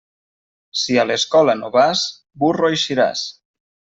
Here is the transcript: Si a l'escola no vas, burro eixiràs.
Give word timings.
Si 0.83 0.95
a 1.01 1.03
l'escola 1.09 1.55
no 1.59 1.69
vas, 1.77 2.03
burro 2.45 2.73
eixiràs. 2.77 3.29